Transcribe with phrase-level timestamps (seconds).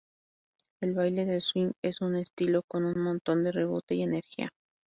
[0.81, 4.51] El baile del swing es un estilo con un montón de rebote y energía.